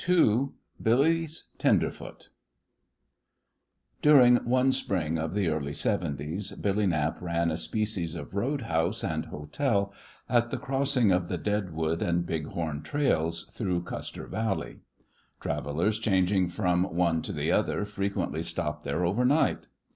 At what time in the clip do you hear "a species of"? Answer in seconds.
7.51-8.33